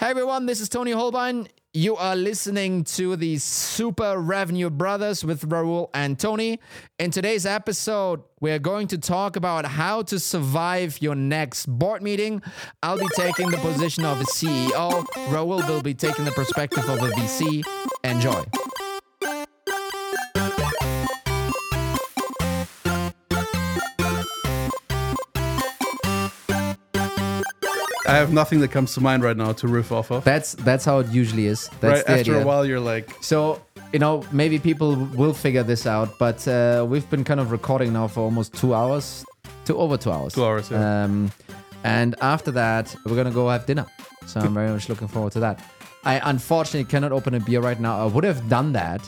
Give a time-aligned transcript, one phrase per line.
[0.00, 1.46] Hey everyone, this is Toni Hohlbein.
[1.74, 6.58] You are listening to the Super Revenue Brothers with Raul and Tony.
[6.98, 12.40] In today's episode, we're going to talk about how to survive your next board meeting.
[12.82, 15.04] I'll be taking the position of a CEO.
[15.28, 17.62] Raul will be taking the perspective of a VC.
[18.02, 18.42] Enjoy.
[28.10, 30.24] I have nothing that comes to mind right now to riff off of.
[30.24, 31.68] That's that's how it usually is.
[31.80, 32.42] That's right the after idea.
[32.42, 33.60] a while, you're like, So,
[33.92, 37.92] you know, maybe people will figure this out, but uh, we've been kind of recording
[37.92, 39.24] now for almost two hours,
[39.66, 40.34] to over two hours.
[40.34, 41.04] Two hours, yeah.
[41.04, 41.30] Um,
[41.84, 43.86] and after that, we're going to go have dinner.
[44.26, 45.60] So I'm very much looking forward to that.
[46.04, 48.00] I unfortunately cannot open a beer right now.
[48.02, 49.00] I would have done that.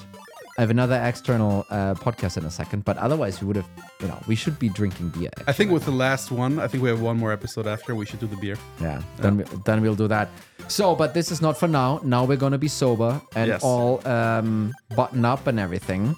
[0.62, 3.66] I have another external uh, podcast in a second, but otherwise, we would have,
[4.00, 5.28] you know, we should be drinking beer.
[5.48, 7.96] I think with the last one, I think we have one more episode after.
[7.96, 8.56] We should do the beer.
[8.80, 10.28] Yeah, then, we, then we'll do that.
[10.68, 12.00] So, but this is not for now.
[12.04, 13.64] Now we're gonna be sober and Yes.
[13.64, 16.14] all um, button up and everything.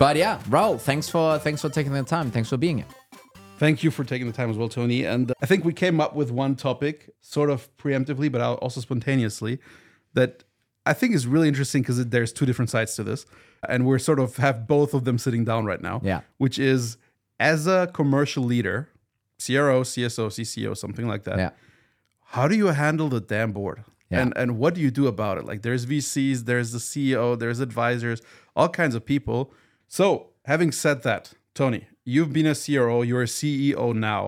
[0.00, 2.32] But yeah, Raul, thanks for thanks for taking the time.
[2.32, 2.86] Thanks for being here.
[3.58, 5.04] Thank you for taking the time as well, Toni.
[5.04, 9.60] And I think we came up with one topic, sort of preemptively, but also spontaneously,
[10.14, 10.42] that
[10.90, 13.26] I think is really interesting because there's two different sides to this,
[13.68, 16.00] and we're sort of have both of them sitting down right now.
[16.04, 16.20] Yeah.
[16.38, 16.96] Which is
[17.40, 18.88] as a commercial leader,
[19.44, 21.38] CRO, CSO, CCO, something like that.
[21.38, 21.50] Yeah,
[22.36, 24.20] how do you handle the damn board Yeah.
[24.22, 27.60] and and what do you do about it like there's vcs there's the ceo there's
[27.68, 28.18] advisors
[28.58, 29.40] all kinds of people
[29.86, 30.06] so
[30.52, 31.22] having said that
[31.54, 34.22] toni you've been a cro you're a ceo now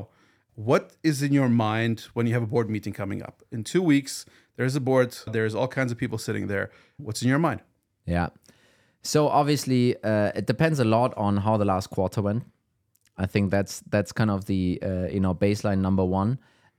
[0.54, 3.82] what is in your mind when you have a board meeting coming up in two
[3.92, 4.26] weeks
[4.60, 6.66] there's a board there's all kinds of people sitting there
[6.98, 7.60] what's in your mind
[8.10, 8.28] yeah.
[9.02, 12.44] So obviously, uh, it depends a lot on how the last quarter went.
[13.16, 16.38] I think that's that's kind of the uh, you know baseline number one.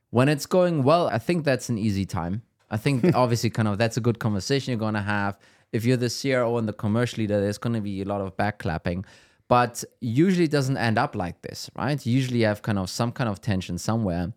[0.10, 2.44] When it's going well, I think that's an easy time.
[2.70, 5.40] I think obviously kind of that's a good conversation you're gonna have.
[5.72, 9.06] If you're the CRO and the commercial leader, there's gonna be a lot of backclapping.
[9.48, 12.06] But usually it doesn't end up like this, right?
[12.06, 14.34] Usually you have kind of some kind of tension somewhere.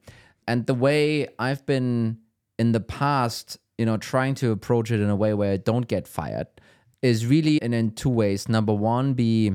[0.48, 2.18] And the way I've been
[2.58, 5.88] in the past, you know, trying to approach it in a way where I don't
[5.88, 6.46] get fired
[7.02, 8.48] is really in, in two ways.
[8.48, 9.52] Number one, be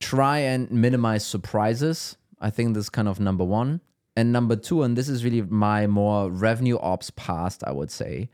[0.00, 2.16] try and minimize surprises.
[2.40, 3.80] I think this is kind of number one.
[4.14, 8.28] And number two, and this is really my more revenue ops past, I would say,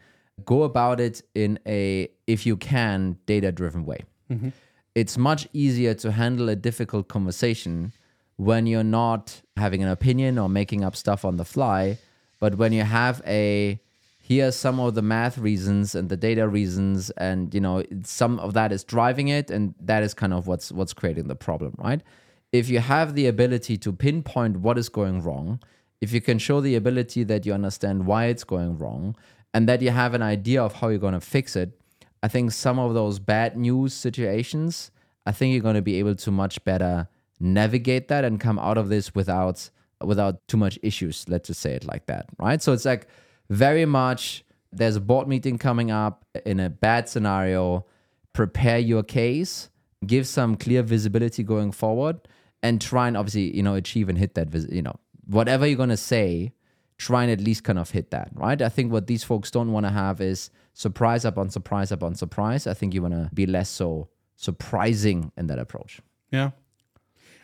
[0.44, 4.04] go about it in a, if you can, data driven way.
[4.30, 4.48] Mm-hmm.
[4.94, 7.92] It's much easier to handle a difficult conversation
[8.36, 11.98] when you're not having an opinion or making up stuff on the fly,
[12.40, 13.80] but when you have a,
[14.18, 18.38] here are some of the math reasons and the data reasons and you know some
[18.40, 21.74] of that is driving it and that is kind of what's what's creating the problem
[21.78, 22.02] right?
[22.50, 25.60] If you have the ability to pinpoint what is going wrong
[26.00, 29.16] if you can show the ability that you understand why it's going wrong
[29.52, 31.80] and that you have an idea of how you're going to fix it
[32.22, 34.90] i think some of those bad news situations
[35.26, 37.08] i think you're going to be able to much better
[37.40, 39.70] navigate that and come out of this without
[40.02, 42.62] without too much issues let's just say it like that right?
[42.62, 43.06] So it's like
[43.50, 47.86] very much there's a board meeting coming up in a bad scenario.
[48.34, 49.70] Prepare your case
[50.06, 52.20] give some clear visibility going forward
[52.62, 54.94] and try and obviously you know achieve and hit that vis- you know
[55.26, 56.52] whatever you're going to say
[56.98, 58.60] try and at least kind of hit that right?
[58.60, 62.02] I think what these folks don't want to have is surprise up on surprise up
[62.02, 62.66] on surprise.
[62.66, 66.00] I think you want to be less so surprising in that approach.
[66.30, 66.50] Yeah.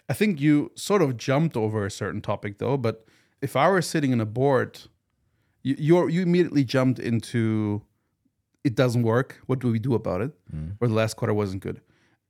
[0.09, 3.07] I think you sort of jumped over a certain topic though, but
[3.41, 4.81] if I were sitting in a board,
[5.63, 7.83] you you're, you immediately jumped into
[8.65, 9.41] it doesn't work.
[9.47, 10.33] What do we do about it?
[10.55, 10.77] Mm.
[10.81, 11.81] Or the last quarter wasn't good.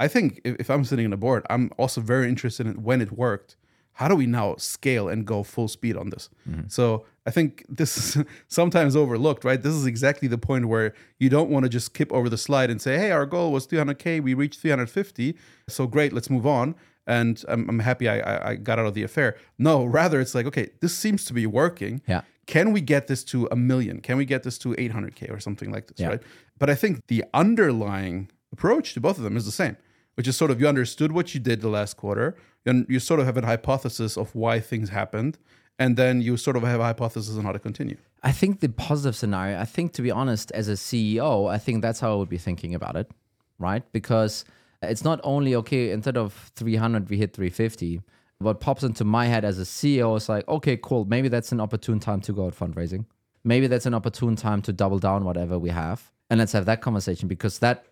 [0.00, 3.00] I think if, if I'm sitting in a board, I'm also very interested in when
[3.00, 3.56] it worked.
[3.92, 6.28] How do we now scale and go full speed on this?
[6.50, 6.62] Mm-hmm.
[6.66, 9.62] So I think this is sometimes overlooked, right?
[9.62, 12.70] This is exactly the point where you don't want to just skip over the slide
[12.70, 15.36] and say, "Hey, our goal was 300k, we reached 350,
[15.68, 16.74] so great, let's move on."
[17.06, 19.36] And I'm, I'm happy I, I, got out of the affair.
[19.58, 22.00] No, rather it's like, okay, this seems to be working.
[22.08, 22.22] Yeah.
[22.46, 24.00] Can we get this to a million?
[24.00, 26.08] Can we get this to 800k or something like this, Yeah.
[26.08, 26.22] right?
[26.58, 29.76] But I think the underlying approach to both of them is the same,
[30.14, 33.20] which is sort of you understood what you did the last quarter, and you sort
[33.20, 35.36] of have a hypothesis of why things happened,
[35.78, 37.96] and then you sort of have a hypothesis on how to continue.
[38.22, 41.82] I think the positive scenario, I think to be honest, as a CEO, I think
[41.82, 43.10] that's how I would be thinking about it,
[43.58, 43.82] right?
[43.92, 44.44] Because
[44.90, 48.00] it's not only, okay, instead of 300, we hit 350.
[48.38, 51.04] What pops into my head as a CEO is like, okay, cool.
[51.04, 53.06] Maybe that's an opportune time to go out fundraising.
[53.44, 56.10] Maybe that's an opportune time to double down whatever we have.
[56.30, 57.86] And let's have that conversation because that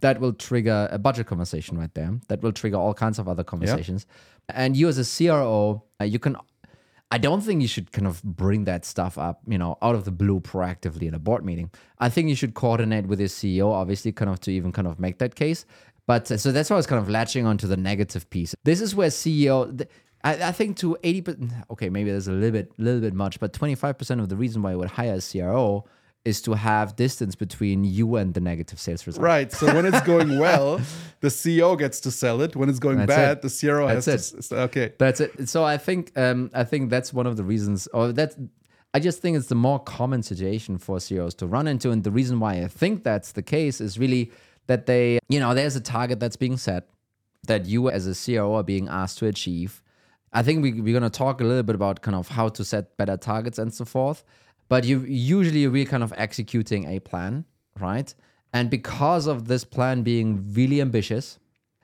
[0.00, 2.20] that will trigger a budget conversation right there.
[2.28, 4.06] That will trigger all kinds of other conversations.
[4.48, 6.36] And you as a CRO, uh, you can
[7.12, 10.04] I don't think you should kind of bring that stuff up, you know, out of
[10.04, 11.70] the blue proactively in a board meeting.
[11.98, 15.00] I think you should coordinate with your CEO, obviously, kind of to even kind of
[15.00, 15.64] make that case.
[16.06, 18.54] But uh, so that's why I was kind of latching onto the negative piece.
[18.64, 19.86] This is where CEO,
[20.22, 23.52] I, I think to 80%, okay, maybe there's a little bit, little bit much, but
[23.52, 25.84] 25% of the reason why I would hire a CRO
[26.24, 29.24] is to have distance between you and the negative sales result.
[29.24, 29.50] Right.
[29.50, 30.78] So when it's going well,
[31.20, 32.54] the CEO gets to sell it.
[32.54, 33.42] When it's going That's bad, it.
[33.42, 34.60] the CRO has That's to.
[34.62, 34.92] Okay.
[34.98, 35.48] That's it.
[35.48, 38.36] So I think um, I think that's one of the reasons, or that's
[38.92, 42.10] I just think it's the more common situation for CEOs to run into, and the
[42.10, 44.30] reason why I think that's the case is really
[44.66, 46.88] that they, you know, there's a target that's being set
[47.46, 49.82] that you as a CEO are being asked to achieve.
[50.32, 52.64] I think we, we're going to talk a little bit about kind of how to
[52.64, 54.24] set better targets and so forth.
[54.70, 57.44] But you usually we're kind of executing a plan,
[57.78, 58.14] right?
[58.54, 61.40] And because of this plan being really ambitious,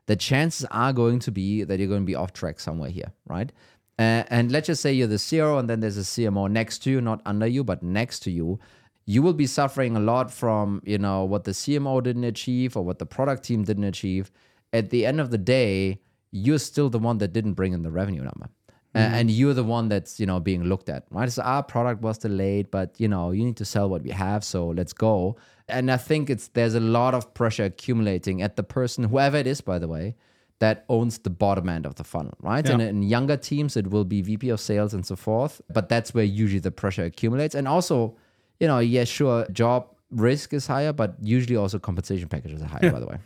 [0.07, 3.13] the chances are going to be that you're going to be off track somewhere here,
[3.27, 3.51] right?
[3.99, 6.91] Uh, and let's just say you're the CRO and then there's a CMO next to
[6.91, 8.61] you, not under you, but next to you.
[9.05, 12.85] You will be suffering a lot from, you know, what the CMO didn't achieve or
[12.85, 14.31] what the product team didn't achieve.
[14.73, 16.01] At the end of the day,
[16.31, 18.49] you're still the one that didn't bring in the revenue number.
[18.97, 19.15] A- mm-hmm.
[19.15, 21.31] And you're the one that's, you know, being looked at, right?
[21.31, 24.43] So our product was delayed, but you know, you need to sell what we have,
[24.43, 25.37] so let's go.
[25.69, 29.47] And I think it's there's a lot of pressure accumulating at the person, whoever it
[29.47, 30.15] is, by the way,
[30.59, 32.67] that owns the bottom end of the funnel, right?
[32.69, 35.61] And in younger teams, it will be VP of sales and so forth.
[35.73, 37.55] But that's where usually the pressure accumulates.
[37.55, 38.17] And also,
[38.61, 42.91] you know, yeah, sure, job risk is higher, but usually also compensation packages are higher,
[42.91, 43.19] by the way.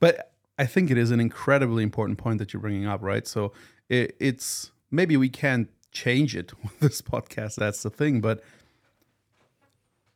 [0.00, 3.26] But I think it is an incredibly important point that you're bringing up, right?
[3.26, 3.52] So
[3.88, 7.56] it, it's maybe we can't change it with this podcast.
[7.56, 8.42] That's the thing, but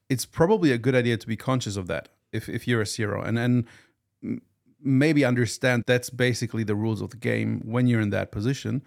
[0.09, 3.21] it's probably a good idea to be conscious of that if, if you're a CRO
[3.23, 3.65] and and
[4.81, 8.83] maybe understand that's basically the rules of the game when you're in that position,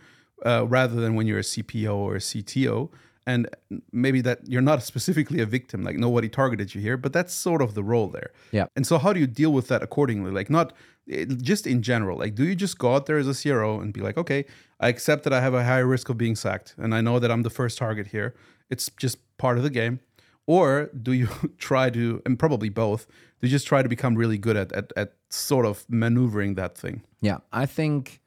[0.45, 2.89] uh, rather than when you're a CPO or a CTO.
[3.29, 3.47] And
[3.91, 7.61] maybe that you're not specifically a victim, like nobody targeted you here, but that's sort
[7.61, 8.31] of the role there.
[8.51, 8.65] Yeah.
[8.75, 10.31] And so, how do you deal with that accordingly?
[10.31, 10.73] Like, not
[11.07, 12.17] eh, just in general.
[12.17, 14.45] Like, do you just go out there as a CRO and be like, okay,
[14.79, 17.29] I accept that I have a higher risk of being sacked, and I know that
[17.29, 18.33] I'm the first target here.
[18.71, 19.99] It's just part of the game.
[20.47, 21.27] Or do you
[21.59, 23.05] try to, and probably both,
[23.39, 26.75] do you just try to become really good at at, at sort of maneuvering that
[26.75, 27.03] thing?
[27.21, 28.21] Yeah, I think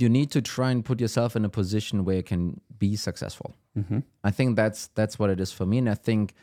[0.00, 3.54] you need to try and put yourself in a position where you can be successful.
[3.78, 4.00] Mm-hmm.
[4.24, 6.34] I think that's that's what it is for me, and I think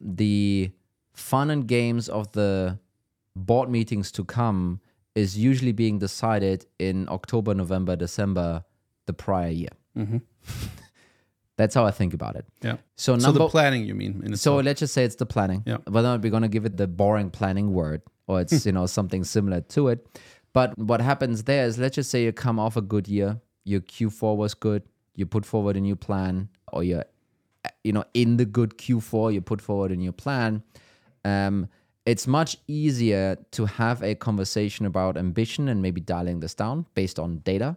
[0.00, 0.70] the
[1.12, 2.78] fun and games of the
[3.36, 4.80] board meetings to come
[5.14, 8.64] is usually being decided in October, November, December,
[9.06, 9.68] the prior year.
[9.96, 10.18] Mm-hmm.
[11.56, 12.46] That's how I think about it.
[12.62, 12.78] Yeah.
[12.96, 14.22] So number, So the planning, you mean?
[14.24, 15.62] In so let's just say it's the planning.
[15.64, 15.78] Yeah.
[15.88, 18.68] Whether or not we're gonna give it the boring planning word or it's hmm.
[18.68, 20.20] you know something similar to it.
[20.54, 23.80] But what happens there is let's just say you come off a good year, your
[23.80, 24.84] Q4 was good,
[25.14, 27.04] you put forward a new plan, or you're
[27.82, 30.62] you know in the good Q4, you put forward a new plan.
[31.24, 31.68] Um,
[32.06, 37.18] it's much easier to have a conversation about ambition and maybe dialing this down based
[37.18, 37.76] on data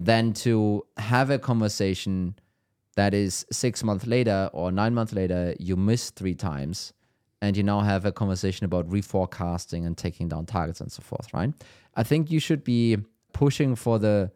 [0.00, 2.36] than to have a conversation
[2.96, 6.92] that is six months later or nine months later, you miss three times
[7.44, 11.32] and you now have a conversation about reforecasting and taking down targets and so forth,
[11.34, 11.52] right?
[11.94, 12.96] I think you should be
[13.32, 14.30] pushing for the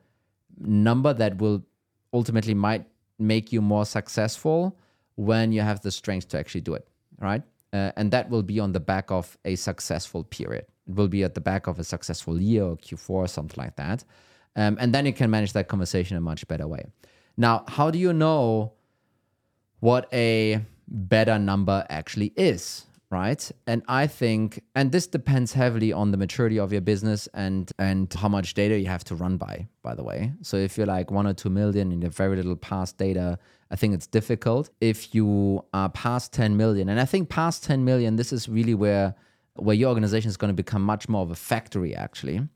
[0.58, 1.64] number that will
[2.12, 2.84] ultimately might
[3.18, 4.78] make you more successful
[5.14, 6.86] when you have the strength to actually do it,
[7.18, 7.42] right?
[7.72, 10.66] Uh, and that will be on the back of a successful period.
[10.86, 13.76] It will be at the back of a successful year or Q4 or something like
[13.76, 14.04] that.
[14.54, 16.84] Um, and then you can manage that conversation in a much better way.
[17.36, 18.72] Now, how do you know
[19.80, 22.84] what a better number actually is?
[23.10, 23.50] Right.
[23.66, 28.12] And I think, and this depends heavily on the maturity of your business and and
[28.12, 30.32] how much data you have to run by, by the way.
[30.42, 33.38] So if you're like one or two million and you have very little past data,
[33.70, 34.68] I think it's difficult.
[34.82, 38.74] If you are past 10 million, and I think past 10 million, this is really
[38.74, 39.14] where
[39.54, 42.46] where your organization is going to become much more of a factory actually.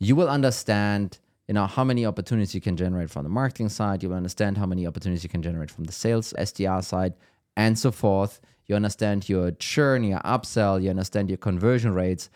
[0.00, 4.02] You will understand you know how many opportunities you can generate from the marketing side
[4.02, 7.14] you will understand how many opportunities you can generate from the sales sdr side
[7.56, 12.30] and so forth you understand your churn your upsell you understand your conversion rates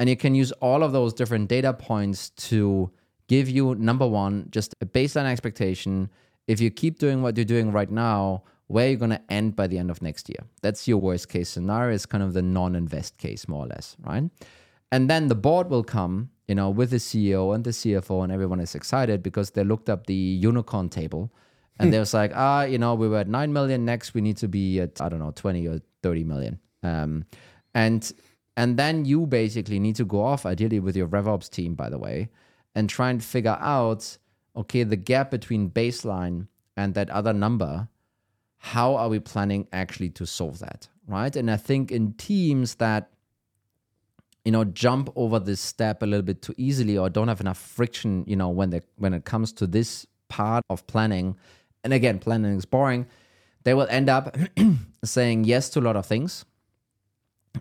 [0.00, 2.90] and you can use all of those different data points to
[3.28, 6.08] give you number one just a baseline expectation.
[6.48, 9.66] If you keep doing what you're doing right now where you're going to end by
[9.66, 10.42] the end of next year?
[10.62, 11.94] That's your worst case scenario.
[11.94, 14.24] Is kind of the non-invest case more or less right?
[14.90, 18.32] And then the board will come, you know, with the CEO and the CFO, and
[18.32, 21.30] everyone is excited because they looked up the unicorn table
[21.80, 23.84] and they was like, ah, you know, we were at 9 million.
[23.84, 26.58] Next, we need to be at, I don't know, 20 or 30 million.
[26.82, 27.24] Um,
[27.74, 28.12] and
[28.56, 31.98] and then you basically need to go off, ideally with your RevOps team, by the
[31.98, 32.28] way,
[32.74, 34.18] and try and figure out,
[34.56, 37.88] okay, the gap between baseline and that other number,
[38.58, 40.88] how are we planning actually to solve that?
[41.06, 41.34] Right.
[41.34, 43.10] And I think in teams that,
[44.44, 47.58] you know, jump over this step a little bit too easily or don't have enough
[47.58, 51.36] friction, you know, when they when it comes to this part of planning,
[51.84, 53.06] and again, planning is boring,
[53.64, 54.36] they will end up
[55.04, 56.44] saying yes to a lot of things.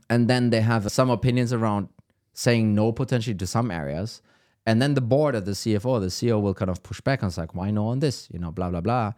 [0.09, 1.89] And then they have some opinions around
[2.33, 4.21] saying no potentially to some areas.
[4.65, 7.29] And then the board of the CFO, the CEO will kind of push back and
[7.29, 8.27] it's like, why no on this?
[8.31, 9.13] You know, blah, blah, blah.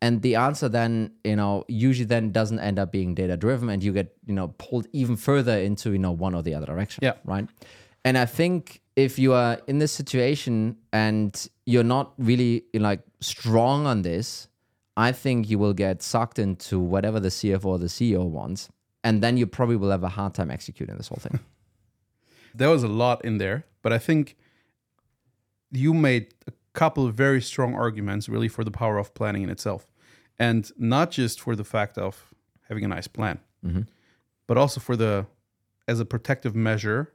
[0.00, 3.82] And the answer then, you know, usually then doesn't end up being data driven and
[3.82, 7.00] you get, you know, pulled even further into, you know, one or the other direction.
[7.02, 7.14] Yeah.
[7.24, 7.48] Right.
[8.04, 13.86] And I think if you are in this situation and you're not really like strong
[13.86, 14.48] on this,
[14.96, 18.68] I think you will get sucked into whatever the CFO or the CEO wants.
[19.04, 21.40] And then you probably will have a hard time executing this whole thing.
[22.54, 24.36] There was a lot in there, but I think
[25.70, 29.48] you made a couple of very strong arguments really for the power of planning in
[29.48, 29.86] itself.
[30.38, 32.34] And not just for the fact of
[32.68, 33.82] having a nice plan, mm-hmm.
[34.46, 35.26] but also for the
[35.88, 37.12] as a protective measure,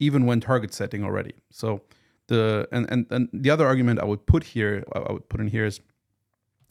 [0.00, 1.34] even when target setting already.
[1.50, 1.82] So
[2.28, 5.48] the and, and, and the other argument I would put here, I would put in
[5.48, 5.80] here is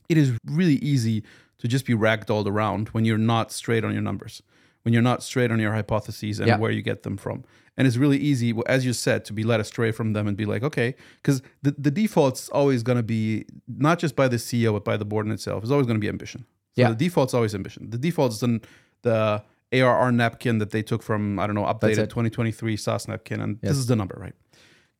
[0.10, 1.24] it is really easy
[1.60, 4.42] to just be ragdolled around when you're not straight on your numbers,
[4.84, 6.58] when you're not straight on your hypotheses and Yeah.
[6.58, 7.44] where you get them from.
[7.76, 10.46] And it's really easy, as you said, to be led astray from them and be
[10.46, 14.74] like, okay, because the, the default's always going to be not just by the CEO,
[14.74, 16.46] but by the board in itself, is always going to be ambition.
[16.76, 16.90] So Yeah.
[16.90, 17.90] the default's always ambition.
[17.90, 18.62] The default's then
[19.02, 19.44] the
[19.74, 23.42] ARR napkin that they took from, I don't know, updated 2023 SaaS napkin.
[23.42, 23.72] And Yes.
[23.72, 24.34] this is the number, right?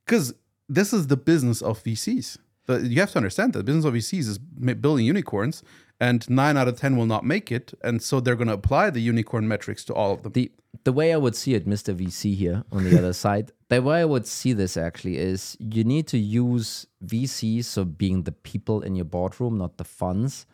[0.06, 0.34] Because
[0.68, 2.38] this is the business of VCs.
[2.70, 5.64] You have to understand that the business of VCs is building unicorns,
[6.02, 8.90] and nine out of ten will not make it, and so they're going to apply
[8.90, 10.34] the unicorn metrics to all of them.
[10.34, 10.52] the
[10.84, 11.96] the way I would see it, Mr.
[11.96, 15.84] VC here on the other side, the way I would see this actually is you
[15.86, 20.46] need to use VCs, so being the people in your boardroom, not the funds,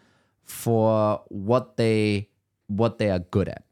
[0.43, 2.29] for what they
[2.67, 3.63] what they are good at.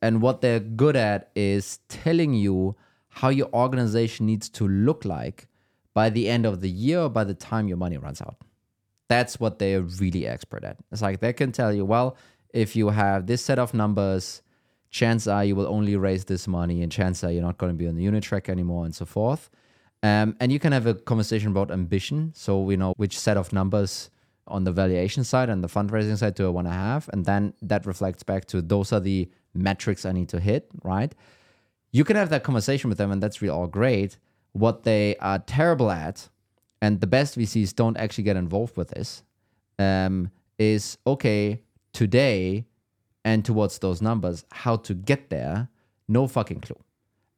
[0.00, 2.76] And what they're good at is telling you
[3.08, 5.48] how your organization needs to look like
[5.92, 8.36] by the end of the year or by the time your money runs out.
[9.08, 10.76] That's what they're really expert at.
[10.92, 12.16] It's like they can tell you, well,
[12.50, 14.42] if you have this set of numbers,
[14.90, 17.76] chance are you will only raise this money, and chance are you're not going to
[17.76, 19.50] be on the unit track anymore, and so forth.
[20.02, 22.32] Um, and you can have a conversation about ambition.
[22.34, 24.10] So, we know, which set of numbers
[24.46, 27.10] on the valuation side and the fundraising side do I want to have?
[27.12, 31.14] And then that reflects back to those are the metrics I need to hit, right?
[31.90, 34.18] You can have that conversation with them, and that's really all great.
[34.52, 36.28] What they are terrible at,
[36.82, 39.22] and the best VCs don't actually get involved with this,
[39.78, 41.62] um, is okay,
[41.92, 42.66] today
[43.24, 45.68] and towards those numbers, how to get there,
[46.08, 46.78] no fucking clue.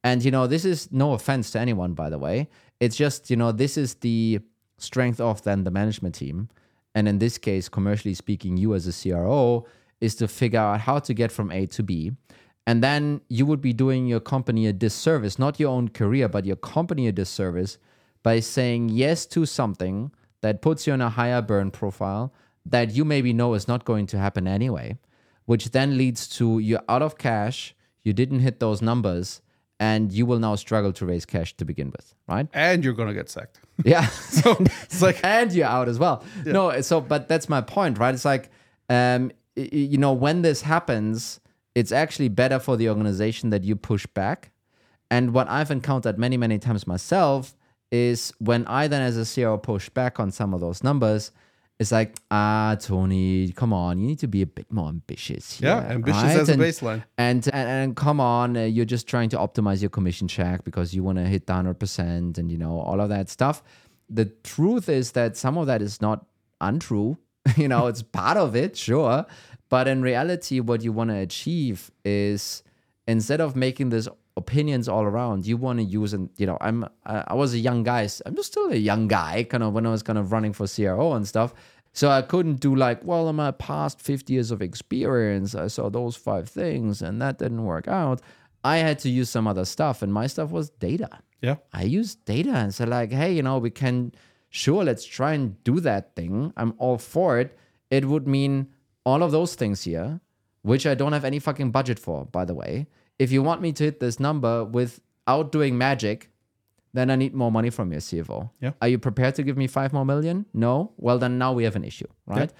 [0.03, 2.49] And, you know, this is no offense to anyone, by the way.
[2.79, 4.39] It's just, you know, this is the
[4.77, 6.49] strength of then the management team.
[6.95, 9.65] And in this case, commercially speaking, you as a CRO
[10.01, 12.11] is to figure out how to get from A to B.
[12.67, 16.45] And then you would be doing your company a disservice, not your own career, but
[16.45, 17.77] your company a disservice
[18.23, 22.33] by saying yes to something that puts you on a higher burn profile
[22.65, 24.97] that you maybe know is not going to happen anyway,
[25.45, 29.41] which then leads to you're out of cash, you didn't hit those numbers,
[29.79, 32.47] and you will now struggle to raise cash to begin with, right?
[32.53, 33.59] and you're to get sacked.
[33.83, 34.07] Yeah.
[34.41, 36.23] So it's like, and you're out as well.
[36.45, 38.13] No, so but that's my point, right?
[38.13, 38.51] It's like,
[38.89, 41.39] um, you know, when this happens,
[41.75, 44.51] it's actually better for the organization that you push back.
[45.09, 47.55] And what I've encountered many, many times myself
[47.91, 51.31] is when I then, as a CRO, push back on some of those numbers.
[51.79, 55.57] It's like, ah, Toni, come on, you need to be a bit more ambitious.
[55.59, 56.35] Here, Yeah, ambitious right?
[56.39, 57.03] as a And- baseline.
[57.17, 60.93] and, and and come on, uh, you're just trying to optimize your commission check because
[60.93, 63.63] you want to hit the hundred percent, and you know all of that stuff.
[64.09, 66.25] The truth is that some of that is not
[66.61, 67.17] untrue.
[67.57, 69.25] you know, it's part of it, sure,
[69.69, 72.63] but in reality, what you want to achieve is
[73.07, 74.07] instead of making this
[74.37, 77.59] opinions all around, you want to use and you know, I'm I, I was a
[77.59, 78.07] young guy.
[78.25, 80.67] I'm just still a young guy, kind of when I was kind of running for
[80.67, 81.53] CRO and stuff.
[81.93, 85.89] So I couldn't do like, well, in my past 50 years of experience, I saw
[85.89, 88.21] those five things and that didn't work out.
[88.63, 91.09] I had to use some other stuff, and my stuff was data.
[91.41, 91.55] Yeah.
[91.73, 94.13] I used data and said, like, hey, you know, we can,
[94.51, 96.53] sure, let's try and do that thing.
[96.55, 97.57] I'm all for it.
[97.89, 98.67] It would mean
[99.03, 100.21] all of those things here,
[100.61, 102.85] which I don't have any fucking budget for, by the way.
[103.17, 106.29] If you want me to hit this number without doing magic,
[106.93, 108.49] then I need more money from your CFO.
[108.59, 108.71] Yeah.
[108.81, 110.45] Are you prepared to give me five more million?
[110.53, 110.91] No.
[110.97, 112.51] Well, then now we have an issue, right?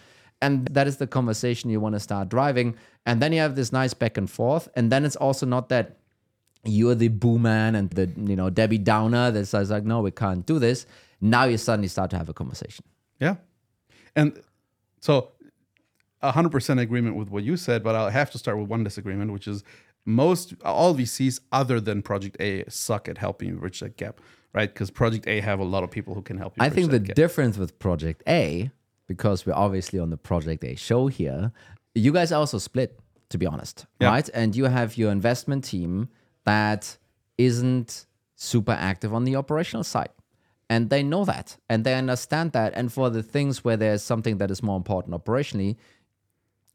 [0.42, 2.76] And that is the conversation you want to start driving.
[3.06, 4.70] And then you have this nice back and forth.
[4.76, 5.98] And then it's also not that
[6.64, 10.12] you're the boo man and the you know Debbie Downer that says like, no, we
[10.12, 10.86] can't do this.
[11.22, 12.84] Now you suddenly start to have a conversation.
[13.20, 13.36] Yeah.
[14.16, 14.42] And
[15.00, 15.32] So,
[16.22, 19.32] hundred percent agreement with what you said, but I'll have to start with one disagreement,
[19.32, 19.64] which is
[20.06, 24.20] most all VCs other than Project A suck at helping you bridge that gap,
[24.54, 24.72] right?
[24.74, 26.64] Because Project A have a lot of people who can help you.
[26.66, 27.16] I think the gap.
[27.16, 28.72] difference with Project A,
[29.08, 31.52] because we're obviously on the Project A show here,
[31.96, 33.00] you guys are also split,
[33.30, 34.10] to be honest, Yeah.
[34.10, 34.30] right?
[34.34, 36.10] And you have your investment team
[36.46, 36.98] that
[37.38, 40.10] isn't super active on the operational side.
[40.72, 42.72] And they know that and they understand that.
[42.78, 45.76] And for the things where there's something that is more important operationally,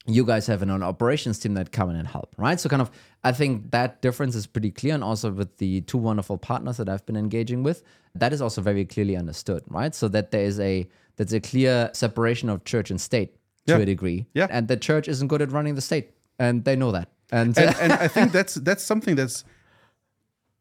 [0.06, 2.60] you guys have an operations team that come in and help, right?
[2.60, 2.90] So kind of
[3.24, 6.88] I think that difference is pretty clear and also with the two wonderful partners that
[6.88, 7.82] I've been engaging with,
[8.14, 9.94] that is also very clearly understood, right?
[9.94, 10.86] So that there is a
[11.16, 13.30] that's a clear separation of church and state
[13.66, 13.78] to Yeah.
[13.78, 14.26] a degree.
[14.34, 14.46] Yeah.
[14.50, 16.10] And the church isn't good at running the state.
[16.38, 17.08] And they know that.
[17.32, 19.42] And, and, and I think that's that's something that's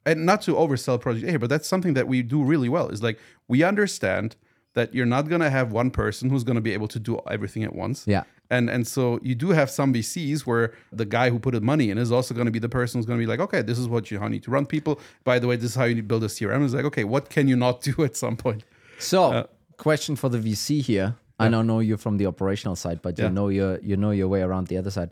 [0.06, 2.90] and not to oversell Project A, but that's something that we do really well.
[2.90, 4.36] Is like we understand
[4.74, 7.74] that you're not gonna have one person who's gonna be able to do everything at
[7.76, 8.06] once.
[8.08, 8.24] Yeah.
[8.52, 11.90] And and so you do have some VCs where the guy who put the money
[11.90, 13.80] in is also going to be the person who's going to be like, okay, this
[13.80, 15.00] is what you how you need to run people.
[15.24, 16.64] By the way, this is how you build a CRM.
[16.64, 18.64] It's like, okay, what can you not do at some point?
[19.00, 19.44] So, uh,
[19.78, 21.16] question for the VC here.
[21.40, 23.32] I don't know you from the operational side, but you Yeah.
[23.32, 25.10] know your you know your way around the other side.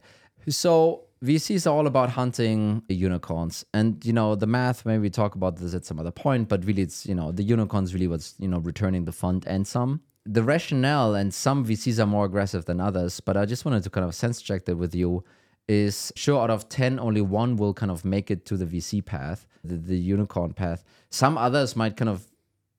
[0.47, 4.85] So VCs are all about hunting unicorns, and you know the math.
[4.85, 7.43] Maybe we talk about this at some other point, but really, it's you know the
[7.43, 10.01] unicorns really what's you know returning the fund and some.
[10.25, 13.89] The rationale and some VCs are more aggressive than others, but I just wanted to
[13.89, 15.23] kind of sense check that with you.
[15.69, 19.03] Is sure out of 10, only one will kind of make it to the VC
[19.03, 20.83] path, the, the unicorn path.
[21.09, 22.27] Some others might kind of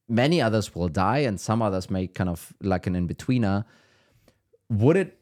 [0.07, 3.65] many others will die and some others may kind of like an in-betweener
[4.69, 5.19] would it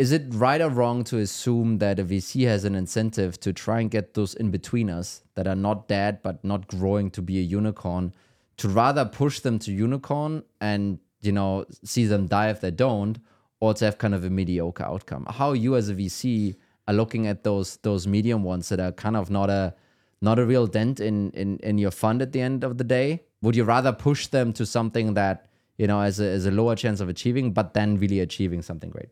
[0.00, 3.80] is it right or wrong to assume that a vc has an incentive to try
[3.80, 8.12] and get those in-betweeners that are not dead but not growing to be a unicorn
[8.56, 13.18] to rather push them to unicorn and you know see them die if they don't
[13.60, 15.26] or to have kind of a mediocre outcome?
[15.28, 16.56] How you as a vc
[16.88, 19.74] are looking at those those medium ones that are kind of not a
[20.22, 23.22] not a real dent in in in your fund at the end of the day?
[23.42, 25.46] Would you rather push them to something that
[25.76, 28.90] you know as a, as a lower chance of achieving but then really achieving something
[28.90, 29.10] great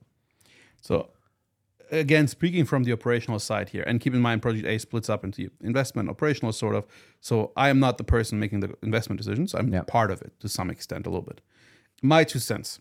[0.80, 1.08] So,
[1.90, 5.24] again, speaking from the operational side here, and keep in mind, Project A splits up
[5.24, 6.86] into investment, operational, sort of.
[7.20, 9.54] So, I am not the person making the investment decisions.
[9.54, 9.82] I'm Yeah.
[9.82, 11.40] part of it to some extent, a little bit.
[12.02, 12.80] My two cents.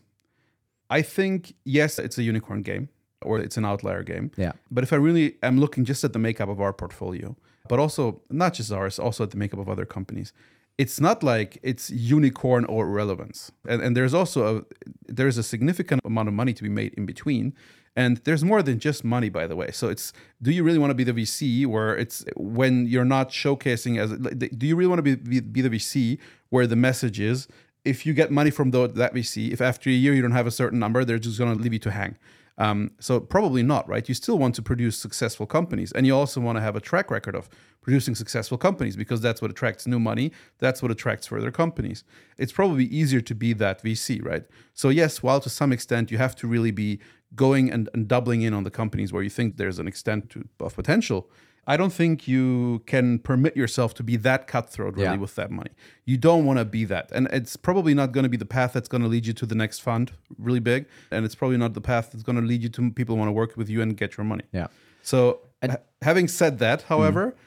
[0.90, 2.90] I think yes, it's a unicorn game
[3.22, 4.32] or it's an outlier game.
[4.38, 4.54] Yeah.
[4.72, 7.36] But if I really am looking just at the makeup of our portfolio,
[7.68, 10.32] but also not just ours, also at the makeup of other companies,
[10.78, 13.52] it's not like it's unicorn or relevance.
[13.68, 14.64] And, and there's also a
[15.12, 17.54] there's a significant amount of money to be made in between.
[17.98, 19.72] And there's more than just money, by the way.
[19.72, 23.30] So it's do you really want to be the VC where it's when you're not
[23.30, 27.48] showcasing as do you really want to be, be, the VC where the message is
[27.84, 30.46] if you get money from the, that VC, if after a year you don't have
[30.46, 32.18] a certain number, they're just going to leave you to hang.
[32.58, 34.08] Um, so probably not, right?
[34.08, 37.12] You still want to produce successful companies, and you also want to have a track
[37.12, 37.50] record of
[37.82, 40.32] producing successful companies because that's what attracts new money.
[40.60, 42.04] That's what attracts further companies.
[42.38, 44.44] It's probably easier to be that VC, right?
[44.74, 47.00] So yes, while to some extent you have to really be
[47.36, 50.48] going and, and doubling in on the companies where you think there's an extent to,
[50.60, 51.30] of potential.
[51.70, 55.16] I don't think you can permit yourself to be that cutthroat really Yeah.
[55.18, 55.72] with that money.
[56.06, 57.12] You don't want to be that.
[57.12, 59.46] And it's probably not going to be the path that's going to lead you to
[59.46, 60.86] the next fund really big.
[61.12, 63.34] And it's probably not the path that's going to lead you to people want to
[63.34, 64.46] work with you and get your money.
[64.54, 64.68] yeah
[65.04, 67.40] So, ha- having said that, however, mm-hmm.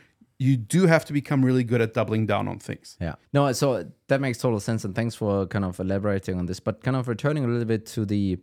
[0.47, 2.97] you do have to become really good at doubling down on things.
[3.01, 3.15] Yeah.
[3.33, 6.61] No, so that makes total sense, and thanks for kind of elaborating on this.
[6.61, 8.39] But kind of returning a little bit to the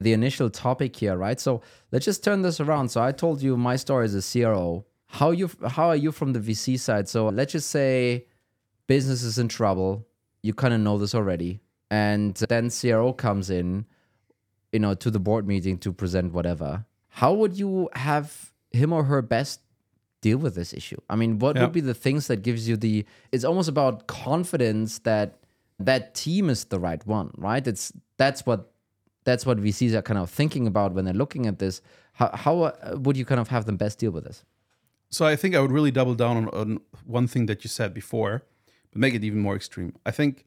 [0.00, 1.40] the initial topic here, right?
[1.40, 1.60] So
[1.92, 2.88] let's just turn this around.
[2.90, 4.84] So I told you my story as a CRO.
[5.08, 7.08] How you how are you from the VC side?
[7.08, 8.26] So let's just say
[8.86, 10.06] business is in trouble.
[10.42, 13.86] You kind of know this already, and then CRO comes in,
[14.72, 16.84] you know, to the board meeting to present whatever.
[17.08, 19.60] How would you have him or her best
[20.20, 21.00] deal with this issue?
[21.08, 21.62] I mean, what Yeah.
[21.62, 23.04] would be the things that gives you the?
[23.32, 25.38] It's almost about confidence that
[25.80, 27.66] that team is the right one, right?
[27.66, 28.70] It's that's what
[29.24, 31.80] that's what VCs are kind of thinking about when they're looking at this.
[32.12, 34.44] How how uh, would you kind of have them best deal with this?
[35.10, 37.94] So I think I would really double down on, on one thing that you said
[37.94, 38.42] before,
[38.90, 39.94] but make it even more extreme.
[40.04, 40.44] I think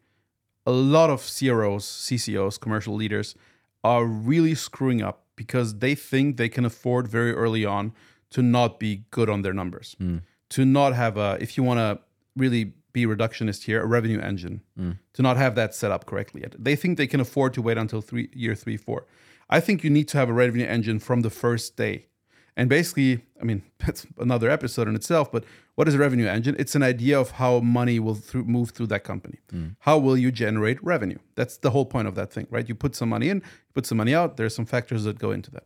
[0.65, 3.35] a lot of CROs, CCOs, commercial leaders
[3.83, 7.93] are really screwing up because they think they can afford very early on
[8.29, 10.17] to not be good on their numbers, hmm.
[10.49, 11.99] to not have a, if you want to
[12.35, 14.91] really be reductionist here, a revenue engine, hmm.
[15.13, 16.55] to not have that set up correctly yet.
[16.57, 19.07] They think they can afford to wait until three, year three, four.
[19.49, 22.05] I think you need to have a revenue engine from the first day.
[22.57, 25.43] And basically, I mean, that's another episode in itself, but
[25.75, 26.55] what is a revenue engine?
[26.59, 29.39] It's an idea of how money will through, move through that company.
[29.49, 29.69] Hmm.
[29.79, 31.17] How will you generate revenue?
[31.35, 32.67] That's the whole point of that thing, right?
[32.67, 35.31] You put some money in, you put some money out, there's some factors that go
[35.31, 35.63] into that.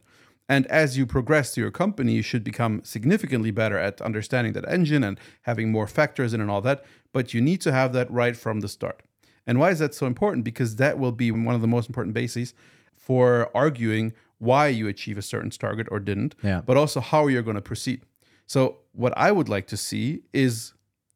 [0.48, 4.70] And as you progress to your company, you should become significantly better at understanding that
[4.70, 6.86] engine and having more factors in and all that.
[7.14, 9.02] But you need to have that right from the start.
[9.48, 10.44] And why is that so important?
[10.44, 12.54] Because that will be one of the most important bases
[12.96, 16.62] for arguing why you achieve a certain target or didn't, Yeah.
[16.66, 18.02] but also how you're going to proceed.
[18.48, 20.74] So, what I would like to see is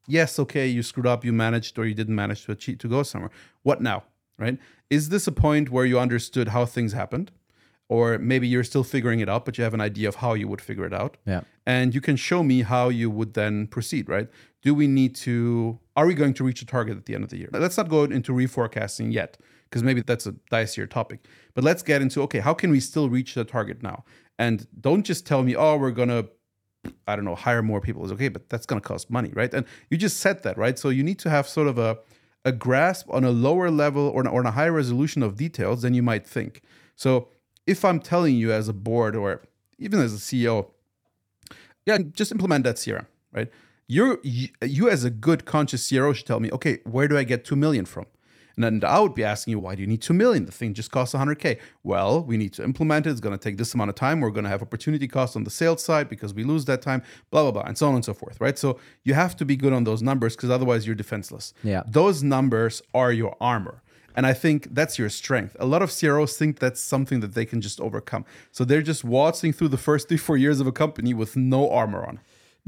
[0.07, 3.03] yes, okay, you screwed up, you managed or you didn't manage to achieve to go
[3.03, 3.31] somewhere.
[3.63, 4.03] What now?
[4.37, 4.57] Right?
[4.89, 7.31] Is this a point where you understood how things happened?
[7.89, 10.47] Or maybe you're still figuring it out, but you have an idea of how you
[10.47, 11.17] would figure it out.
[11.25, 11.41] Yeah.
[11.65, 14.27] And you can show me how you would then proceed, right?
[14.61, 17.31] Do we need to, are we going to reach a target at the end of
[17.31, 17.49] the year?
[17.51, 19.37] Let's not go into reforecasting yet,
[19.69, 21.25] because maybe that's a dicier topic.
[21.53, 24.03] But let's get into, okay, how can we still reach the target now?
[24.37, 26.29] And don't just tell me, oh, we're to,
[27.07, 28.03] I don't know, hire more people.
[28.03, 29.53] It's okay, but that's to cost money, right?
[29.53, 30.79] And you just said that, right?
[30.79, 31.99] So you need to have sort of a,
[32.45, 35.93] a grasp on a lower level or, or on a higher resolution of details than
[35.93, 36.61] you might think.
[36.95, 37.27] So
[37.67, 39.43] if I'm telling you as a board or
[39.77, 40.71] even as a CEO,
[41.85, 43.49] yeah, just implement that CRM, right?
[43.87, 47.23] You're, you, you as a good conscious CRO should tell me, okay, where do I
[47.23, 48.05] get 2 million from?
[48.63, 50.45] And I would be asking you, why do you need 2 million?
[50.45, 51.59] The thing just costs 100K.
[51.83, 53.11] Well, we need to implement it.
[53.11, 54.19] It's going to take this amount of time.
[54.19, 57.01] We're going to have opportunity costs on the sales side because we lose that time,
[57.31, 58.57] blah, blah, blah, and so on and so forth, right?
[58.57, 61.53] So you have to be good on those numbers because otherwise you're defenseless.
[61.63, 61.83] Yeah.
[61.87, 63.81] Those numbers are your armor.
[64.15, 65.55] And I think that's your strength.
[65.59, 68.25] A lot of CROs think that's something that they can just overcome.
[68.51, 71.69] So they're just waltzing through the first three, four years of a company with no
[71.69, 72.19] armor on.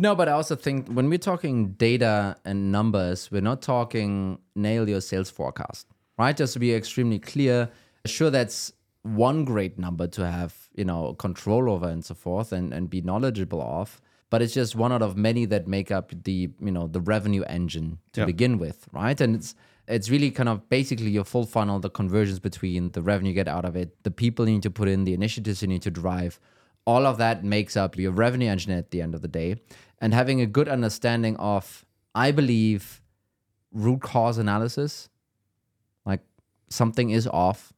[0.02, 4.90] No, but I also think when we're talking data and numbers, we're not talking nail
[4.90, 5.86] your sales forecast,
[6.18, 6.36] right?
[6.36, 7.70] Just to be extremely clear,
[8.06, 12.74] sure, that's one great number to have, you know, control over and so forth and,
[12.74, 14.02] and be knowledgeable of.
[14.32, 17.44] But it's just one out of many that make up the, you know, the revenue
[17.44, 18.26] engine to Yeah.
[18.26, 19.20] begin with, right?
[19.22, 19.54] And it's
[19.88, 23.48] it's really kind of basically your full funnel, the conversions between the revenue you get
[23.48, 25.92] out of it, the people you need to put in, the initiatives you need to
[25.92, 26.40] drive.
[26.86, 29.56] All of that makes up your revenue engine at the end of the day.
[30.00, 33.02] And having a good understanding of, I believe,
[33.72, 35.10] root cause analysis,
[36.06, 36.22] like
[36.70, 37.72] something is off.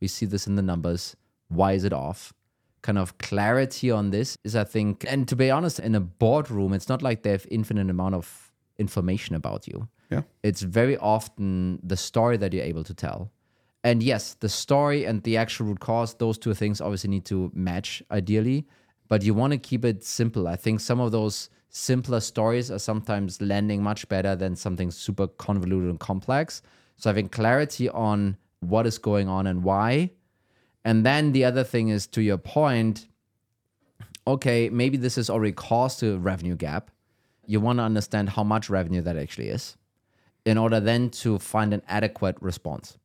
[0.00, 1.16] We see this in the numbers.
[1.48, 2.32] Why is it off?
[2.82, 6.72] Kind of clarity on this is, I think, and to be honest, in a boardroom,
[6.72, 10.22] it's not like they have infinite amount of information about you Yeah.
[10.42, 13.30] it's very often the story that you're able to tell.
[13.86, 17.52] And yes, the story and the actual root cause, those two things obviously need to
[17.54, 18.66] match ideally,
[19.06, 20.48] but you want to keep it simple.
[20.48, 25.28] I think some of those simpler stories are sometimes landing much better than something super
[25.28, 26.62] convoluted and complex.
[26.96, 30.10] So having clarity on what is going on and why.
[30.84, 33.06] And then the other thing is to your point,
[34.26, 36.90] okay, maybe this is already caused a revenue gap.
[37.46, 39.76] You want to understand how much revenue that actually is
[40.44, 42.98] in order then to find an adequate response.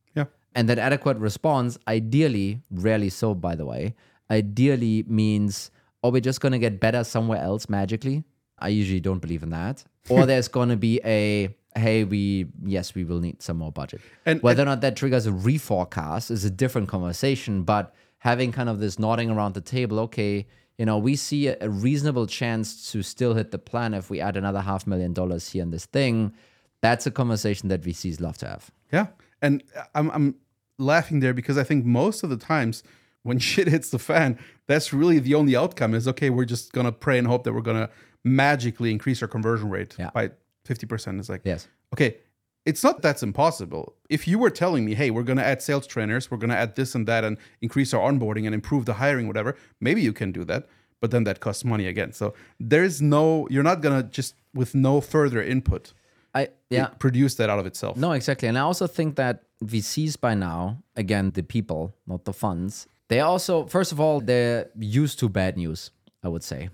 [0.54, 3.94] And that adequate response, ideally, rarely so, by the way,
[4.30, 5.70] ideally means,
[6.02, 8.24] oh, we're just going to get better somewhere else magically.
[8.58, 9.84] I usually don't believe in that.
[10.10, 14.00] Or there's going to be a, hey, we, yes, we will need some more budget.
[14.26, 18.68] And- Whether or not that triggers a reforecast is a different conversation, but having kind
[18.68, 22.90] of this nodding around the table, okay, you know, we see a, a reasonable chance
[22.90, 25.86] to still hit the plan if we add another half million dollars here in this
[25.86, 26.32] thing.
[26.80, 28.70] That's a conversation that VCs love to have.
[28.92, 29.06] Yeah.
[29.42, 29.62] And
[29.94, 30.36] I'm, I'm
[30.78, 32.82] laughing there because I think most of the times
[33.24, 36.86] when shit hits the fan, that's really the only outcome is okay, we're just going
[36.86, 37.90] to pray and hope that we're going to
[38.24, 40.10] magically increase our conversion rate Yeah.
[40.14, 40.30] by
[40.66, 41.18] 50%.
[41.18, 41.68] It's like, Yes.
[41.92, 42.16] okay,
[42.64, 43.96] it's not that's impossible.
[44.08, 46.56] If you were telling me, hey, we're going to add sales trainers, we're going to
[46.56, 50.12] add this and that and increase our onboarding and improve the hiring, whatever, maybe you
[50.12, 50.68] can do that.
[51.00, 52.12] But then that costs money again.
[52.12, 55.92] So there's no, you're not going to just with no further input
[56.34, 56.86] I yeah.
[56.86, 57.96] produce that out of itself.
[57.96, 58.48] No, exactly.
[58.48, 63.20] And I also think that VCs by now, again, the people, not the funds, they
[63.20, 65.90] also, first of all, they're used to bad news,
[66.22, 66.70] I would say.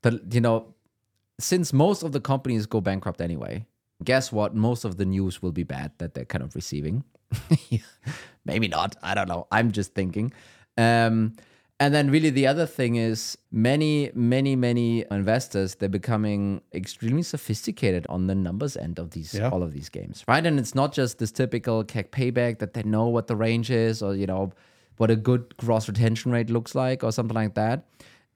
[0.00, 0.74] But, you know,
[1.38, 3.66] since most of the companies go bankrupt anyway,
[4.02, 4.54] guess what?
[4.54, 7.04] Most of the news will be bad that they're kind of receiving.
[8.44, 8.96] Maybe not.
[9.02, 9.46] I don't know.
[9.52, 10.32] I'm just thinking.
[10.76, 11.34] Um,
[11.82, 18.06] and then really the other thing is many, many, many investors, they're becoming extremely sophisticated
[18.08, 19.48] on the numbers end of these Yeah.
[19.48, 20.22] all of these games.
[20.28, 20.44] Right.
[20.46, 24.00] And it's not just this typical CAC payback that they know what the range is
[24.00, 24.52] or, you know,
[24.98, 27.84] what a good gross retention rate looks like or something like that.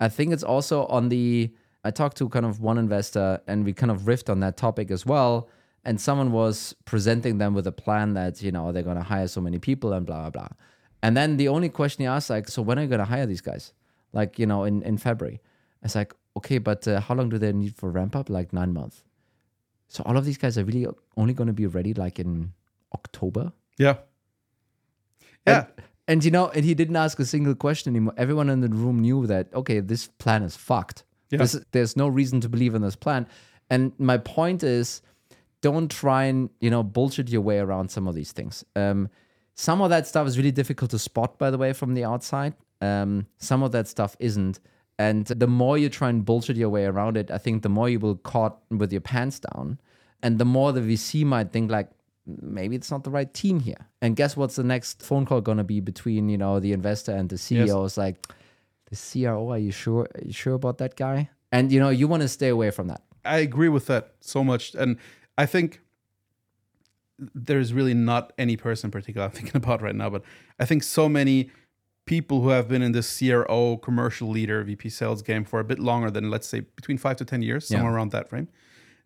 [0.01, 1.51] I think it's also on the
[1.85, 4.91] I talked to kind of one investor and we kind of riffed on that topic
[4.91, 5.49] as well.
[5.85, 9.41] And someone was presenting them with a plan that, you know, they're gonna hire so
[9.41, 10.49] many people and blah blah blah.
[11.07, 13.41] And then the only question he asked, like, so when are you gonna hire these
[13.41, 13.73] guys?
[14.13, 15.41] Like, you know, in, in February.
[15.83, 18.29] It's like, okay, but uh, how long do they need for ramp up?
[18.29, 19.05] Like nine months.
[19.89, 22.53] So all of these guys are really only going to be ready like in
[22.93, 23.53] October.
[23.79, 23.99] Yeah.
[25.47, 25.67] Yeah.
[25.77, 28.15] And, and you know, and he didn't ask a single question anymore.
[28.17, 31.05] Everyone in the room knew that okay, this plan is fucked.
[31.31, 31.39] Yeah.
[31.39, 33.29] This, there's no reason to believe in this plan.
[33.71, 35.03] And my point is,
[35.61, 38.65] don't try and you know bullshit your way around some of these things.
[38.75, 39.09] Um,
[39.57, 42.55] some of that stuff is really difficult to spot, by the way, from the outside.
[42.81, 44.61] Um, some of that stuff isn't.
[44.99, 47.89] And the more you try and bullshit your way around it, I think the more
[47.89, 49.79] you will caught with your pants down.
[50.23, 51.91] And the more the VC might think like,
[52.27, 53.89] maybe it's not the right team here.
[54.01, 57.29] And guess what's the next phone call gonna be between, you know, the investor and
[57.29, 57.85] the CEO?
[57.85, 58.27] It's like,
[58.91, 61.31] the CRO, are you sure are you sure about that guy?
[61.53, 63.03] And you know, you want to stay away from that.
[63.25, 64.75] I agree with that so much.
[64.75, 64.99] And
[65.37, 65.81] I think
[67.19, 70.23] there's really not any person in particular I'm thinking about right now, but
[70.59, 71.51] I think so many
[72.07, 75.79] people who have been in this CRO commercial leader VP sales game for a bit
[75.79, 77.97] longer than let's say between five to ten years, somewhere Yeah.
[77.97, 78.49] around that frame.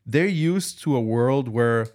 [0.05, 1.89] They're used to a world where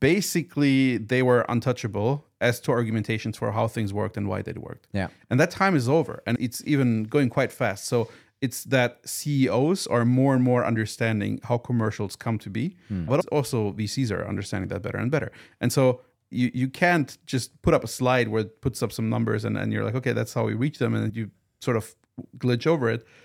[0.00, 4.86] basically they were untouchable as to argumentations for how things worked and why they worked.
[4.92, 5.08] Yeah.
[5.30, 7.84] And that time is over and it's even going quite fast.
[7.86, 8.08] So
[8.44, 13.06] it's that CEOs are more and more understanding how commercials come to be, hmm.
[13.06, 15.32] but also VCs are understanding that better and better.
[15.62, 19.08] And so you, you can't just put up a slide where it puts up some
[19.08, 20.94] numbers and, and you're like, okay, that's how we reach them.
[20.94, 21.30] And you
[21.60, 21.94] sort of
[22.36, 23.06] glitch over it.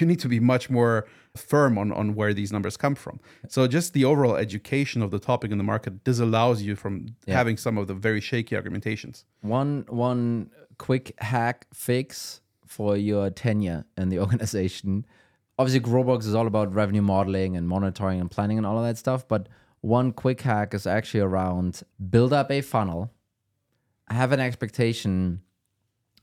[0.00, 3.18] You need to be much more firm on, on where these numbers come from.
[3.48, 7.56] So just the overall education of the topic in the market disallows you from having
[7.56, 9.24] some of the very shaky argumentations.
[9.40, 15.06] One one quick hack fix for your tenure in the organization.
[15.58, 18.98] Obviously, Growblocks is all about revenue modeling and monitoring and planning and all of that
[18.98, 19.26] stuff.
[19.26, 19.48] But
[19.80, 23.12] one quick hack is actually around build up a funnel,
[24.08, 25.42] have an expectation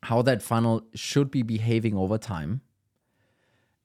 [0.03, 2.61] how that funnel should be behaving over time.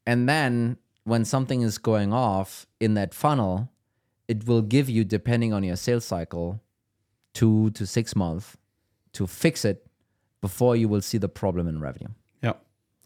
[0.04, 3.70] And then when something is going off in that funnel,
[4.26, 6.60] it will give you, depending on your sales cycle,
[7.34, 8.56] two to six months
[9.12, 9.86] to fix it
[10.40, 12.08] before you will see the problem in revenue.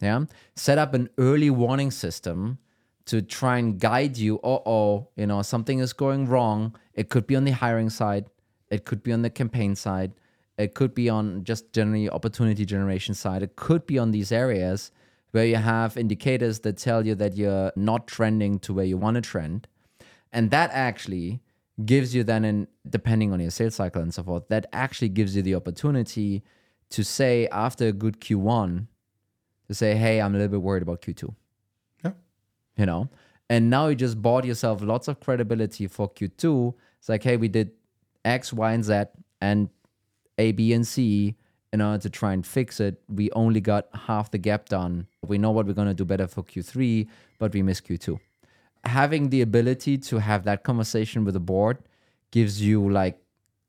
[0.01, 0.25] Yeah.
[0.55, 2.57] Set up an early warning system
[3.05, 4.39] to try and guide you.
[4.43, 6.75] Oh, oh, you know, something is going wrong.
[6.93, 8.25] It could be on the hiring side,
[8.69, 10.13] it could be on the campaign side,
[10.57, 14.91] it could be on just generally opportunity generation side, it could be on these areas
[15.31, 19.15] where you have indicators that tell you that you're not trending to where you want
[19.15, 19.67] to trend.
[20.31, 21.41] And that actually
[21.85, 25.35] gives you then, in, depending on your sales cycle and so forth, that actually gives
[25.35, 26.43] you the opportunity
[26.91, 28.87] to say after a good Q1,
[29.67, 31.33] to say, hey, I'm a little bit worried about Q2.
[32.03, 32.11] Yeah.
[32.77, 33.09] You know?
[33.49, 36.73] And now you just bought yourself lots of credibility for Q2.
[36.99, 37.71] It's like, hey, we did
[38.25, 39.03] X, Y, and Z
[39.41, 39.69] and
[40.37, 41.35] A, B, and C
[41.71, 43.01] in order to try and fix it.
[43.09, 45.07] We only got half the gap done.
[45.25, 47.07] We know what we're going to do better for Q3,
[47.39, 48.19] but we missed Q2.
[48.85, 51.79] Having the ability to have that conversation with the board
[52.31, 53.17] gives you like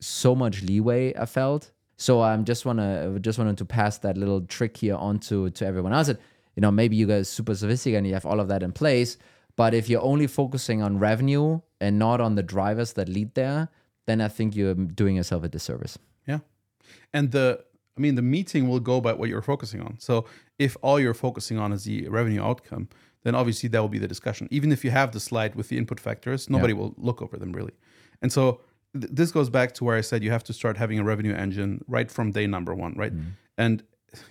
[0.00, 1.70] so much leeway, I felt.
[1.96, 5.66] So I'm just wanna just wanted to pass that little trick here on to, to
[5.66, 6.08] everyone else.
[6.08, 6.20] That,
[6.56, 9.16] you know, maybe you guys super sophisticated and you have all of that in place.
[9.56, 13.68] But if you're only focusing on revenue and not on the drivers that lead there,
[14.06, 15.98] then I think you're doing yourself a disservice.
[16.26, 16.40] Yeah.
[17.12, 17.64] And the
[17.96, 19.96] I mean the meeting will go by what you're focusing on.
[19.98, 20.26] So
[20.58, 22.88] if all you're focusing on is the revenue outcome,
[23.22, 24.48] then obviously that will be the discussion.
[24.50, 27.52] Even if you have the slide with the input factors, nobody will look over them
[27.52, 27.72] really.
[28.20, 28.60] And so
[28.98, 31.34] th- this goes back to where I said you have to start having a revenue
[31.34, 33.14] engine right from day number 1, right?
[33.14, 33.30] Mm-hmm.
[33.58, 33.82] And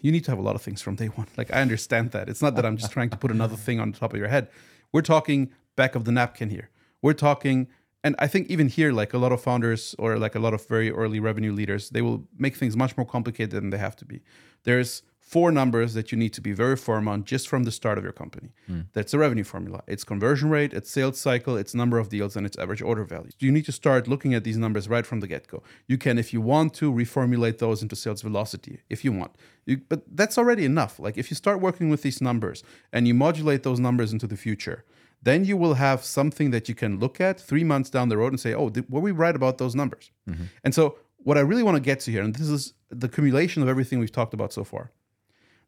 [0.02, 1.28] you need to have a lot of things from day 1.
[1.38, 2.30] Like I understand that.
[2.30, 4.30] It's not that I'm just trying to put another thing on the top of your
[4.30, 4.48] head.
[4.92, 6.70] We're talking back of the napkin here.
[7.02, 7.68] We're talking
[8.04, 10.68] and I think even here, like a lot of founders or like a lot of
[10.68, 14.06] very early revenue leaders, they will make things much more complicated than they have to
[14.06, 14.22] be.
[14.64, 17.98] There's four numbers that you need to be very firm on just from the start
[17.98, 18.50] of your company.
[18.68, 18.82] Hmm.
[18.92, 19.82] That's a revenue formula.
[19.88, 23.32] It's conversion rate, it's sales cycle, it's number of deals, and it's average order value.
[23.40, 25.64] You need to start looking at these numbers right from the get-go.
[25.88, 29.32] You can, if you want to, reformulate those into sales velocity if you want.
[29.66, 31.00] You, but that's already enough.
[31.00, 34.38] Like if you start working with these numbers and you modulate those numbers into the
[34.38, 34.84] future,
[35.22, 38.34] then you will have something that you can look at three months down the road
[38.34, 40.12] and say, oh, did, were we right about those numbers?
[40.30, 40.44] Mm-hmm.
[40.66, 43.64] And so, what I really want to get to here, and this is the accumulation
[43.64, 44.92] of everything we've talked about so far,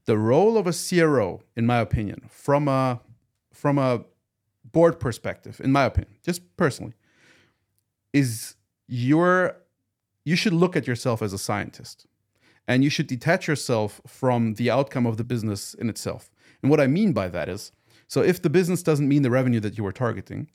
[0.06, 3.02] the role of a CRO, in my opinion, from a
[3.52, 4.04] from a
[4.72, 6.94] board perspective, in my opinion, just personally,
[8.14, 8.56] is
[8.88, 9.58] your
[10.24, 12.08] you should look at yourself as a scientist
[12.68, 16.32] and you should detach yourself from the outcome of the business in itself.
[16.62, 17.72] And what I mean by that is
[18.08, 20.50] so if the business doesn't mean the revenue that you were targeting,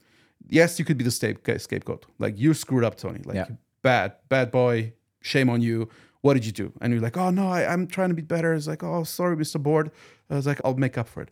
[0.49, 2.07] yes, you could be the scapegoat.
[2.19, 3.21] Like you screwed up, Toni.
[3.25, 3.47] Like Yeah.
[3.83, 5.89] bad, bad boy, shame on you.
[6.22, 6.72] What did you do?
[6.80, 8.52] And you're like, oh no, I, I'm trying to be better.
[8.52, 9.62] It's like, oh, sorry, Mr.
[9.62, 9.90] Board.
[10.28, 11.30] I was like, I'll make up for it.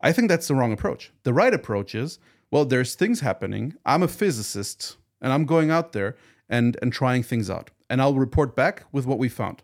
[0.00, 1.12] I think that's the wrong approach.
[1.24, 2.18] The right approach is
[2.50, 3.74] well, there's things happening.
[3.84, 6.16] I'm a physicist and I'm going out there
[6.48, 7.70] and, and trying things out.
[7.90, 9.62] And I'll report back with what we found.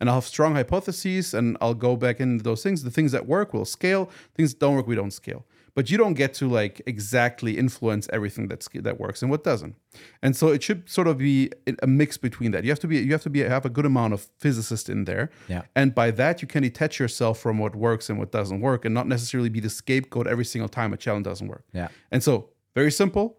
[0.00, 2.82] And I'll have strong hypotheses and I'll go back into those things.
[2.82, 5.44] The things that work will scale, things that don't work, we don't scale.
[5.74, 9.74] But you don't get to like exactly influence everything that's that works and what doesn't.
[10.22, 11.50] And so it should sort of be
[11.82, 12.64] a mix between that.
[12.64, 15.04] You have to be you have to be have a good amount of physicists in
[15.04, 15.30] there.
[15.48, 15.62] Yeah.
[15.74, 18.94] And by that you can detach yourself from what works and what doesn't work and
[18.94, 21.64] not necessarily be the scapegoat every single time a challenge doesn't work.
[21.72, 21.88] Yeah.
[22.10, 23.38] And so, very simple.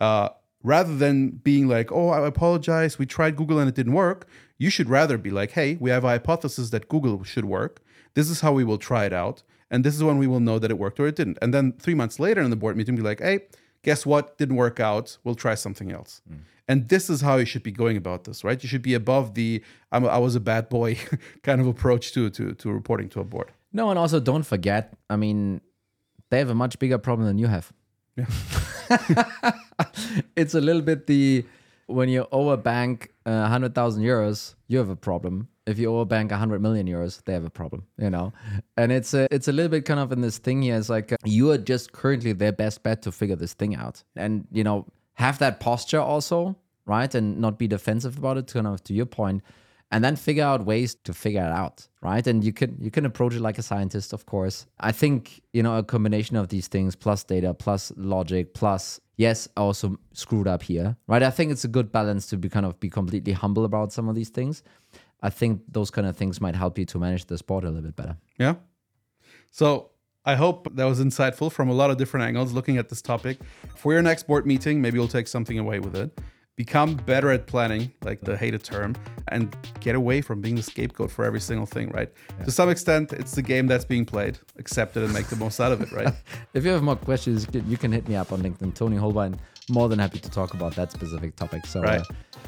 [0.00, 0.30] Uh,
[0.62, 4.26] rather than being like, oh, I apologize, we tried Google and it didn't work,
[4.58, 7.80] you should rather be like, hey, we have a hypothesis that Google should work.
[8.14, 9.42] This is how we will try it out.
[9.70, 11.38] And this is when we will know that it worked or it didn't.
[11.40, 13.40] And then three months later in the board meeting, be like, hey,
[13.82, 14.36] guess what?
[14.38, 15.18] Didn't work out.
[15.24, 16.22] We'll try something else.
[16.30, 16.40] Mm.
[16.68, 18.62] And this is how you should be going about this, right?
[18.62, 20.98] You should be above the I'm, i was a bad boy
[21.42, 23.50] kind of approach to, to, to reporting to a board.
[23.72, 25.60] No, and also don't forget, I mean,
[26.30, 27.72] they have a much bigger problem than you have.
[28.16, 28.26] Yeah.
[30.36, 31.44] it's a little bit the
[31.86, 35.48] when you owe a bank uh, 100,000 euros, you have a problem.
[35.66, 38.32] If you owe a bank 100 million euros, they have a problem, you know?
[38.76, 40.76] And it's a, it's a little bit kind of in this thing here.
[40.76, 44.02] It's like uh, you are just currently their best bet to figure this thing out.
[44.16, 47.14] And, you know, have that posture also, right?
[47.14, 49.42] And not be defensive about it, kind of to your point
[49.90, 53.04] and then figure out ways to figure it out right and you can you can
[53.04, 56.68] approach it like a scientist of course i think you know a combination of these
[56.68, 61.50] things plus data plus logic plus yes i also screwed up here right i think
[61.50, 64.30] it's a good balance to be kind of be completely humble about some of these
[64.30, 64.62] things
[65.22, 67.82] i think those kind of things might help you to manage the sport a little
[67.82, 68.54] bit better yeah
[69.50, 69.90] so
[70.22, 73.38] I hope that was insightful from a lot of different angles looking at this topic.
[73.74, 76.20] For your next board meeting, maybe you'll take something away with it
[76.60, 78.94] become better at planning, like the hated term,
[79.28, 82.12] and get away from being the scapegoat for every single thing, right?
[82.38, 82.44] Yeah.
[82.44, 84.38] To some extent, it's the game that's being played.
[84.58, 86.12] Accept it and make the most out of it, right?
[86.52, 89.38] if you have more questions, you can hit me up on LinkedIn, Toni Hohlbein.
[89.70, 91.66] More than happy to talk about that specific topic.
[91.66, 92.00] So, right.
[92.00, 92.04] uh,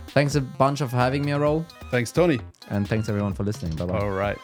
[0.09, 1.65] thanks a bunch for having me, Raul.
[1.91, 2.41] Thanks, Toni.
[2.71, 3.77] And thanks everyone for listening.
[3.77, 3.99] Bye bye.
[3.99, 4.39] All right.